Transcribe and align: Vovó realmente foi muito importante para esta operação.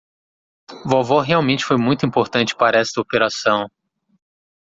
Vovó 0.83 1.19
realmente 1.21 1.63
foi 1.63 1.77
muito 1.77 2.07
importante 2.07 2.55
para 2.55 2.79
esta 2.79 2.99
operação. 2.99 3.69